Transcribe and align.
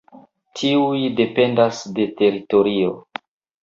Tiuj 0.59 1.03
dependas 1.21 1.85
de 2.01 2.11
teritorio. 2.19 2.95